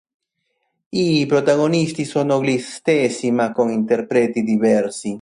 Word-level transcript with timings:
I 0.89 1.27
protagonisti 1.27 2.05
sono 2.05 2.41
gli 2.43 2.57
stessi 2.57 3.29
ma 3.29 3.51
con 3.51 3.69
interpreti 3.69 4.41
diversi. 4.41 5.09